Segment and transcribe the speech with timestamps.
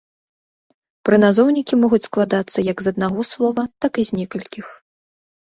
[1.09, 4.65] Прыназоўнікі могуць складацца як з аднаго слова, так і з некалькіх.